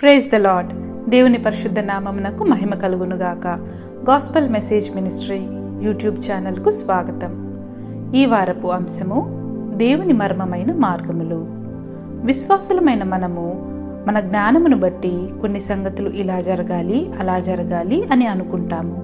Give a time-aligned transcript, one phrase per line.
[0.00, 0.70] Praise the lord
[1.10, 3.46] దేవుని పరిశుద్ధ నామమునకు మహిమ కలుగునుగాక.
[4.10, 5.38] గాస్పల్ మెసేజ్ మినిస్ట్రీ
[5.82, 7.32] యూట్యూబ్ ఛానల్కు స్వాగతం.
[8.14, 9.20] ఈ వారపు అంశము
[9.76, 11.46] దేవుని మర్మమైన మార్గములు.
[12.26, 13.44] విశ్వాసులమైన మనము
[14.06, 18.96] మన జ్ఞానమును బట్టి కొన్ని సంగతులు ఇలా జరగాలి అలా జరగాలి అని అనుకుంటాము.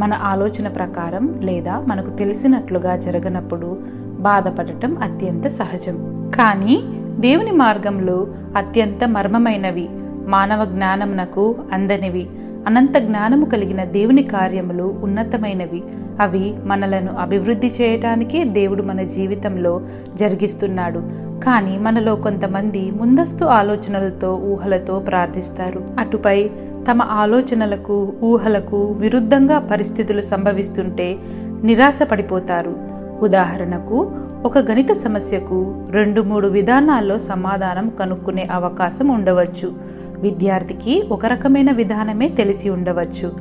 [0.00, 3.78] మన ఆలోచన ప్రకారం లేదా మనకు తెలిసినట్లుగా జరగనప్పుడు
[4.18, 5.98] బాధపడటం అత్యంత సహజం.
[6.34, 6.82] కానీ
[7.20, 9.88] దేవుని మార్గంలో అత్యంత మర్మమైనవి
[10.26, 12.26] మానవ జ్ఞానమునకు అందనివి.
[12.66, 15.82] అనంత జ్ఞానము కలిగిన దేవుని కార్యములు ఉన్నతమైనవి.
[16.20, 19.80] అవి మనలను అభివృద్ధి చేయటానికే దేవుడు మన జీవితంలో
[20.14, 21.26] జరిగిస్తున్నాడు.
[21.44, 25.84] కానీ మనలో కొంతమంది ముందస్తు ఆలోచనలతో ఊహలతో ప్రార్థిస్తారు.
[25.98, 26.50] అటుపై
[26.90, 31.16] తమ ఆలోచనలకు ఊహలకు విరుద్ధంగా పరిస్థితులు సంభవిస్తుంటే
[31.64, 32.95] నిరాశపడిపోతారు.
[33.22, 34.10] ఉదాహరణకు
[34.44, 39.72] ఒక గణిత సమస్యకు రెండు మూడు విధానాల్లో సమాధానం కనుక్కునే అవకాశం ఉండవచ్చు.
[40.20, 43.32] విద్యార్థికి ఒక రకమైన విధానమే తెలిసి ఉండవచ్చు.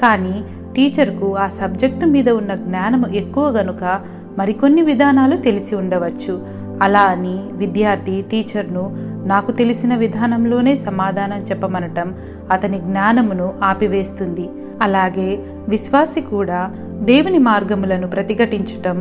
[0.00, 0.44] కానీ
[0.76, 4.00] టీచర్కు ఆ సబ్జెక్టు మీద ఉన్న జ్ఞానం ఎక్కువ గనుక
[4.38, 6.46] మరికొన్ని విధానాలు తెలిసి ఉండవచ్చు.
[6.82, 12.14] అలా అని విద్యార్థి టీచర్ను నాకు తెలిసిన విధానంలోనే సమాధానం చెప్పమనటం
[12.50, 14.48] అతని జ్ఞానమును ఆపివేస్తుంది.
[14.82, 16.70] అలాగే విశ్వాసి కూడా
[17.02, 18.98] దేవుని మార్గములను ప్రతిఘటించటం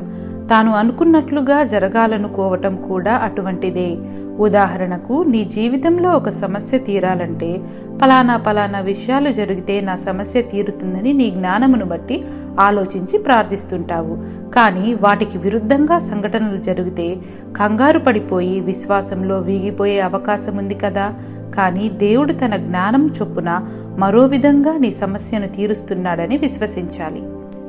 [0.50, 3.98] తాను అనుకున్నట్లుగా జరగాలనుకోవటం కూడా అటువంటిదే.
[4.40, 7.62] ఉదాహరణకు నీ జీవితంలో ఒక సమస్య తీరాలంటే
[8.02, 12.24] పలానా పలానా విషయాలు జరిగితే నా సమస్య తీరుతుందని నీ జ్ఞానమును బట్టి
[12.60, 14.18] ఆలోచించి ప్రార్థిస్తుంటావు.
[14.52, 17.18] కానీ వాటికి విరుద్ధంగా సంఘటనలు జరిగితే
[17.58, 21.14] కంగారు పడిపోయి విశ్వాసంలో వీగిపోయే అవకాశం ఉంది కదా?
[21.56, 27.24] కానీ దేవుడు తన జ్ఞానం చొప్పున మరో విధంగా నీ సమస్యను తీరుస్తున్నాడని విశ్వసించాలి.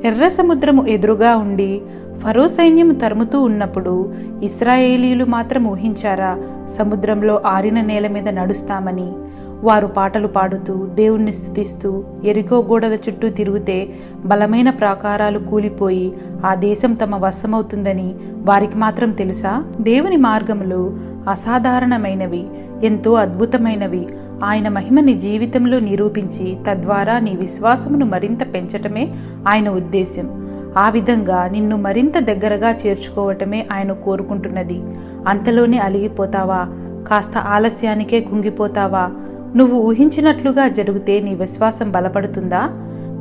[0.05, 1.81] ఎర్ర సముద్రము ఎదురుగా ఉండి
[2.19, 9.13] ఫరో సైన్యం తరుముతూ ఉన్నప్పుడు ఇస్రాయేలీలు మాత్రం ఊహించారా సముద్రంలో ఆరిన నేల మీద నడుస్తామని.
[9.63, 13.89] వారు పాటలు పాడుతూ దేవుణ్ణి స్థుతిస్తూ ఎరికో గోడల చుట్టూ తిరిగితే
[14.25, 16.13] బలమైన ప్రాకారాలు కూలిపోయి
[16.47, 19.65] ఆ దేశం తమ వశమవుతుందని వారికి మాత్రం తెలుసా?
[19.81, 20.97] దేవుని మార్గములు
[21.29, 22.47] అసాధారణమైనవి
[22.85, 24.09] ఎంతో అద్భుతమైనవి.
[24.43, 29.15] ఆయన మహిమ నీ జీవితంలో నిరూపించి తద్వారా నీ విశ్వాసమును మరింత పెంచటమే
[29.49, 30.43] ఆయన ఉద్దేశం
[30.79, 34.83] ఆ విధంగా నిన్ను మరింత దగ్గరగా చేర్చుకోవటమే ఆయన కోరుకుంటున్నది.
[35.29, 36.69] అంతలోనే అలిగిపోతావా?
[37.09, 39.11] కాస్త ఆలస్యానికే కుంగిపోతావా?
[39.57, 42.69] నువ్వు ఊహించినట్లుగా జరిగితే నీ విశ్వాసం బలపడుతుందా?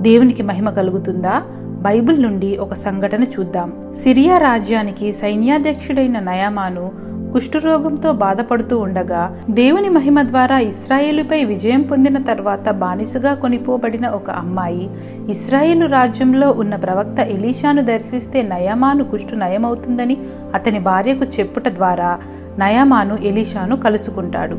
[0.02, 1.44] దేవునికి మహిమ కలుగుతుందా?
[1.82, 3.74] బైబిల్ నుండి ఒక సంఘటన చూద్దాం.
[3.96, 6.92] సిరియా రాజ్యానికి సైన్యాధ్యక్షుడైన నయామాను
[7.34, 14.90] కుష్ఠరోగంతో బాధపడుతూ ఉండగా దేవుని మహిమ ద్వారా ఇస్రాయేలుపై విజయం పొందిన తర్వాత బానిసగా కొనిపోబడిన ఒక అమ్మాయి
[15.30, 20.18] ఇస్రాయేలు రాజ్యంలో ఉన్న ప్రవక్త ఎలీషాను దర్శిస్తే నయమాను కుష్ఠు నయమవుతుందని
[20.53, 22.12] అతని భార్యకు చెప్పుట ద్వారా
[22.59, 24.58] నయమాను ఎలీషాను కలుసుకుంటాడు.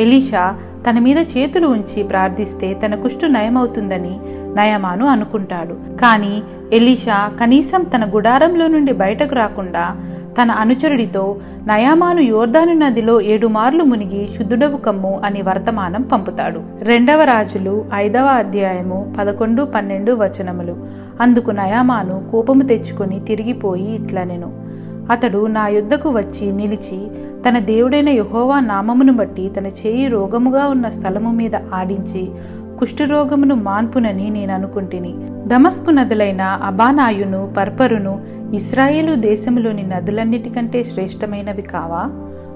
[0.00, 0.44] ఎలీషా
[0.86, 4.18] తన మీద చేతులు ఉంచి ప్రార్థిస్తే తన కుష్టు నయమవుతుందని
[4.54, 5.96] నయమాను అనుకుంటాడు.
[5.96, 6.42] కానీ
[6.72, 9.96] ఎలీషా కనీసం తన గుడారంలో నుండి బయటకు రాకుండా
[10.42, 11.36] తన అనుచరుడితో
[11.66, 16.60] నయామాను యోర్దాను నదిలో ఏడు మార్లు మునిగి శుద్ధుడవు కమ్ము అని వర్తమానం పంపుతాడు.
[16.82, 20.76] రెండవ రాజులు ఐదవ అధ్యాయము పదకొండు పన్నెండు వచనములు.
[21.20, 24.66] అందుకు నయామాను కోపము తెచ్చుకొని తిరిగిపోయి ఇట్లనెను.
[25.10, 26.98] అతడు నా యుద్ధకు వచ్చి నిలిచి
[27.48, 32.28] తన దేవుడైన యహోవా నామమును బట్టి తన చేయి రోగముగా ఉన్న స్థలము మీద ఆడించి
[32.78, 35.14] కుష్ఠరోగమును మాన్పునని నేను అనుకుంటుని.
[35.46, 38.20] దమస్కు నదులైన అబానాయును పర్పరును
[38.54, 42.10] ఇస్రాయేలు దేశములోని నదులన్నిటికంటే శ్రేష్టమైనవి కావా?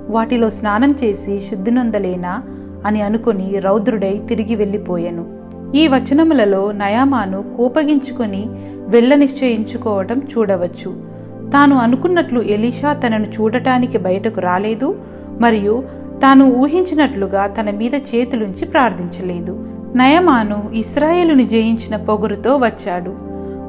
[0.08, 2.42] వాటిలో స్నానం చేసి శుద్ధినొందలేనా?
[2.86, 5.26] అని అనుకుని రౌద్రుడై తిరిగి వెళ్ళిపోయాను.
[5.74, 8.46] ఈ వచనములలో నయామాను కోపగించుకొని
[8.88, 11.09] వెళ్ళ నిశ్చయించుకోవటం చూడవచ్చు.
[11.52, 14.98] తాను అనుకున్నట్లు ఎలీషా తనను చూడటానికి బయటకు రాలేదు
[15.40, 15.82] మరియు
[16.22, 19.66] తాను ఊహించినట్లుగా తన మీద చేతులుంచి ప్రార్థించలేదు.
[19.96, 23.10] నయమాను ఇస్రాయేలుని జయించిన పొగురుతో వచ్చాడు.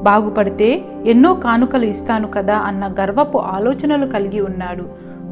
[0.02, 4.84] బాగుపడితే ఎన్నో కానుకలు ఇస్తాను కదా అన్న గర్వపు ఆలోచనలు కలిగి ఉన్నాడు.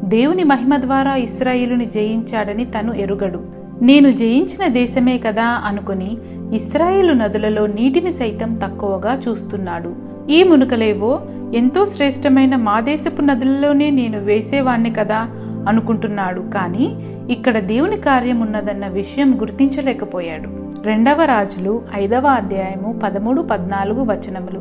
[0.03, 3.39] దేవుని మహిమ ద్వారా ఇస్రాయేలుని జయించాడని తను ఎరుగడు.
[3.81, 6.17] నేను జయించిన దేశమే కదా అనుకుని
[6.53, 10.10] ఇస్రాయేలు నదులలో నీటిని సైతం తక్కువగా చూస్తున్నాడు.
[10.29, 11.21] ఈ మునుకలేవో?
[11.53, 15.27] ఎంతో శ్రేష్టమైన మాదేశపు నదులలోనే నేను వేసేవాణ్ణి కదా
[15.67, 16.41] అనుకుంటున్నాడు.
[16.41, 16.95] కానీ
[17.29, 20.49] ఇక్కడ దేవుని కార్యం ఉన్నదన్న విషయం గుర్తించలేకపోయాడు.
[20.83, 24.59] రెండవ రాజులు ఐదవ అధ్యాయము పదమూడు పద్నాలుగు వచనములు.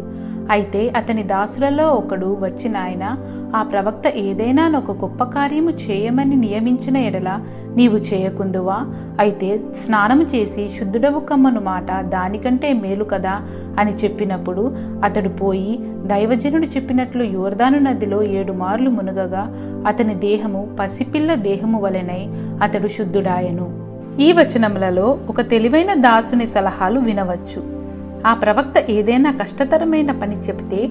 [0.51, 3.17] అయితే అతని దాసులలో ఒకడు వచ్చిన ఆయన
[3.57, 7.39] ఆ ప్రవక్త ఏదైనా ఒక గొప్ప కార్యము చేయమని నియమించిన ఎడల
[7.77, 8.87] నీవు చేయకుందువా?
[9.21, 13.41] అయితే స్నానము చేసి శుద్ధుడవు కమ్మను మాట దానికంటే మేలు కదా?
[13.79, 19.57] అని చెప్పినప్పుడు అతడు పోయి దైవజనుడు చెప్పినట్లు యోర్దాను నదిలో ఏడు మార్లు మునుగగా
[19.87, 22.27] అతని దేహము పసిపిల్ల దేహము వలెనై
[22.63, 23.91] అతడు శుద్ధుడాయను.
[24.21, 27.80] ఈ వచనములలో ఒక తెలివైన దాసుని సలహాలు వినవచ్చు.
[28.27, 30.89] ఆ ప్రవక్త ఏదైనా కష్టతరమైన పని చెబితే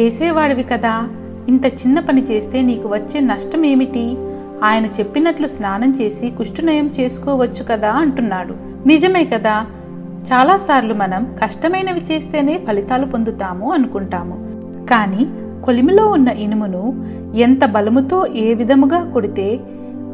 [0.00, 1.08] చేసేవాడివి కదా.
[1.48, 4.16] ఇంత చిన్న పని చేస్తే నీకు వచ్చే నష్టం ఏమిటి?
[4.64, 8.54] ఆయన చెప్పినట్లు స్నానం చేసి కుష్ఠనయం చేసుకోవచ్చు కదా అంటున్నాడు.
[8.86, 9.66] నిజమే కదా.
[10.32, 14.34] చాలాసార్లు మనం కష్టమైనవి చేస్తేనే ఫలితాలు పొందుతాము అనుకుంటాము.
[14.86, 15.26] కానీ
[15.64, 19.60] కొలిమిలో ఉన్న ఇనుమును ఎంత బలముతో ఏ విధముగా కొడితే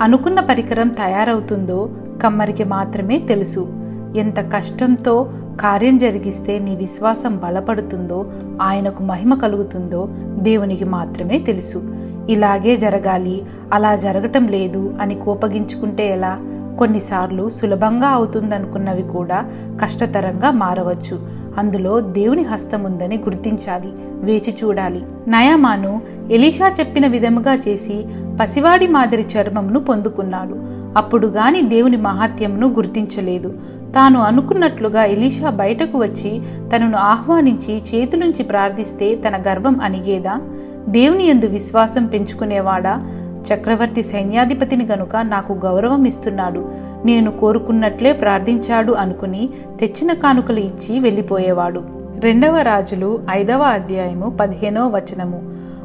[0.01, 1.91] అనుకున్న పరికరం తయారవుతుందో
[2.23, 3.69] కమ్మరికి మాత్రమే తెలుసు.
[4.17, 8.27] ఎంత కష్టంతో కార్యం జరిగిస్తే నీ విశ్వాసం బలపడుతుందో
[8.63, 10.09] ఆయనకు మహిమ కలుగుతుందో
[10.39, 11.83] దేవునికి మాత్రమే తెలుసు.
[12.29, 16.39] ఇలాగే జరగాలి అలా జరగటం లేదు అని కోపగించుకుంటే ఎలా?
[16.79, 19.45] కొన్నిసార్లు సులభంగా అవుతుందనుకున్నవి కూడా
[19.81, 21.21] కష్టతరంగా మారవచ్చు.
[21.59, 23.89] అందులో దేవుని హస్తం ఉందని గుర్తించాలి
[24.21, 25.03] వేచి చూడాలి.
[25.29, 26.01] నయామాను
[26.31, 28.07] ఎలీషా చెప్పిన విధముగా చేసి
[28.41, 30.79] పసివాడి మాదిరి చర్మమును పొందుకున్నాడు.
[30.99, 33.55] అప్పుడు గాని దేవుని మహాత్యమును గుర్తించలేదు.
[33.95, 36.43] తాను అనుకున్నట్లుగా ఎలీషా బయటకు వచ్చి
[36.77, 40.41] తనను ఆహ్వానించి చేతులుంచి ప్రార్థిస్తే తన గర్వం అణిగేదా?
[40.89, 43.11] దేవుని ఎందు విశ్వాసం పెంచుకునేవాడా?
[43.49, 46.73] చక్రవర్తి సైన్యాధిపతిని గనుక నాకు గౌరవం ఇస్తున్నాడు
[47.05, 49.49] నేను కోరుకున్నట్లే ప్రార్థించాడు అనుకుని
[49.81, 51.83] తెచ్చిన కానుకలు ఇచ్చి వెళ్ళిపోయేవాడు.
[52.19, 55.43] రెండవ రాజులు ఐదవ అధ్యాయము పదిహేనవ వచనము.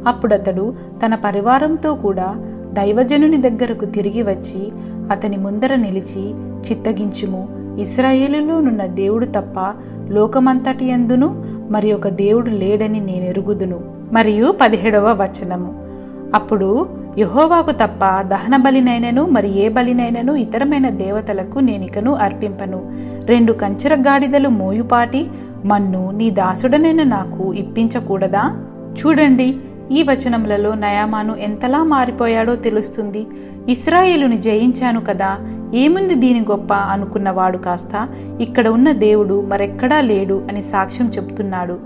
[0.08, 0.76] అప్పుడతడు
[1.06, 2.36] తన పరివారంతో కూడా
[2.74, 4.72] దైవజనుని దగ్గరకు తిరిగి వచ్చి
[5.12, 6.34] అతని ముందర నిలిచి
[6.72, 7.62] చిత్తగించుము.
[7.80, 9.74] ఇస్రాయేలులోనున్న దేవుడు తప్ప
[10.10, 13.80] లోకమంతటి ఎందును మరి ఒక దేవుడు లేడని నేనెరుగుదును
[14.12, 15.84] మరియు పదిహేడవ వచనము.
[16.36, 16.88] అప్పుడు
[17.18, 22.92] యహోవాకు తప్ప దహన బలినైనను మరి ఏ బలినైనను ఇతరమైన దేవతలకు నేనికను అర్పింపను.
[23.25, 25.28] రెండు కంచెర గాడిదలు మోయుపాటి
[25.66, 28.66] మన్ను నీ దాసుడనైన నాకు ఇప్పించకూడదా?
[28.94, 29.56] చూడండి
[29.92, 33.28] ఈ వచనములలో నయామాను ఎంతలా మారిపోయాడో తెలుస్తుంది.
[33.70, 35.38] ఇస్రాయేలుని జయించాను కదా
[35.74, 38.10] ఏముంది దీని గొప్ప అనుకున్నవాడు కాస్త?
[38.42, 41.80] ఇక్కడ ఉన్న దేవుడు మరెక్కడా లేడు అని సాక్ష్యం చెప్తున్నాడు.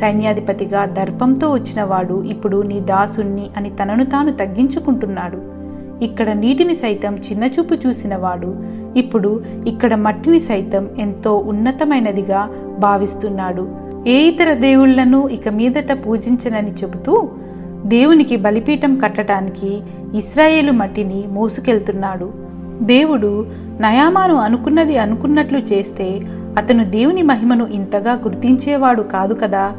[0.00, 5.60] సైన్యాధిపతిగా దర్పంతో వచ్చినవాడు ఇప్పుడు నీ దాసుణ్ణి అని తనను తాను తగ్గించుకుంటున్నాడు.
[6.04, 8.54] ఇక్కడ నీటిని సైతం చిన్నచూపు చూసినవాడు
[8.96, 12.48] ఇప్పుడు ఇక్కడ మట్టిని సైతం ఎంతో ఉన్నతమైనదిగా
[12.78, 13.68] భావిస్తున్నాడు.
[14.06, 17.28] ఏ ఇతర దేవుళ్ళను ఇక మీదట పూజించనని చెబుతూ
[17.86, 19.80] దేవునికి బలిపీఠం కట్టడానికి
[20.14, 22.49] ఇస్రాయేలు మట్టిని మోసుకెళ్తున్నాడు.
[22.80, 23.46] దేవుడు
[23.80, 26.20] నయామాను అనుకున్నది అనుకున్నట్లు చేస్తే
[26.58, 29.72] అతను దేవుని మహిమను ఇంతగా గుర్తించేవాడు కాదు కదా?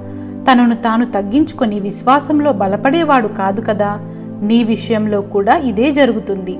[0.52, 4.00] తనను తాను తగ్గించుకొని విశ్వాసంలో బలపడేవాడు కాదు కదా?
[4.44, 6.60] నీ విషయంలో కూడా ఇదే జరుగుతుంది.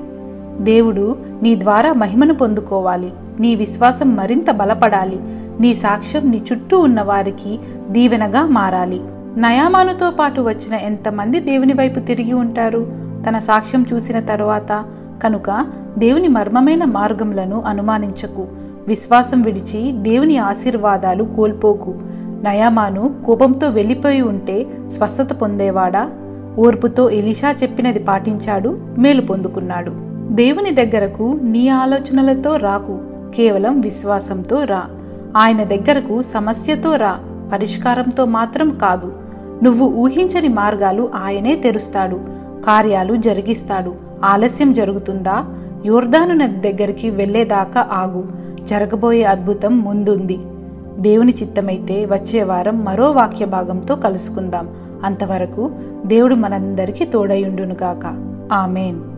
[0.60, 3.12] దేవుడు నీ ద్వారా మహిమను పొందుకోవాలి.
[3.40, 5.20] నీ విశ్వాసం మరింత బలపడాలి.
[5.60, 7.58] నీ సాక్ష్యం నీ చుట్టూ ఉన్న వారికి
[7.90, 9.00] దీవెనగా మారాలి.
[9.36, 12.86] నయామానుతో పాటు వచ్చిన ఎంతమంది దేవుని వైపు తిరిగి ఉంటారు?
[13.28, 14.84] తన సాక్ష్యం చూసిన తరువాత
[15.22, 15.66] కనుక
[15.98, 18.46] దేవుని మర్మమైన మార్గములను అనుమానించకు.
[18.88, 21.94] విశ్వాసం విడిచి దేవుని ఆశీర్వాదాలు కోల్పోకు.
[22.42, 24.66] నయామాను కోపంతో వెళ్ళిపోయి ఉంటే
[24.96, 26.10] స్వస్థత పొందేవాడా?
[26.58, 29.92] ఓర్పుతో ఎలిషా చెప్పినది పాటించాడు మేలు పొందుకున్నాడు.
[30.34, 32.98] దేవుని దగ్గరకు నీ ఆలోచనలతో రాకు
[33.34, 34.82] కేవలం విశ్వాసంతో రా.
[35.36, 37.18] ఆయన దగ్గరకు సమస్యతో రా
[37.52, 39.12] పరిష్కారంతో మాత్రం కాదు.
[39.62, 42.20] నువ్వు ఊహించని మార్గాలు ఆయనే తెరుస్తాడు
[42.66, 44.11] కార్యాలు జరిగిస్తాడు.
[44.24, 45.44] ఆలస్యం జరుగుతుందా?
[45.86, 48.24] యోర్దాను నది దగ్గరికి వెళ్ళేదాకా ఆగు.
[48.68, 50.38] జరగబోయే అద్భుతం ముందుంది.
[50.98, 54.68] దేవుని చిత్తమైతే వచ్చే వారం మరో వాక్య భాగంతో కలుసుకుందాం.
[55.04, 55.70] అంతవరకు
[56.06, 58.06] దేవుడు మనందరికీ తోడయుండునుగాక
[58.52, 59.11] ఆమెన్.